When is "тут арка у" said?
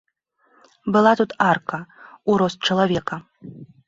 1.19-2.39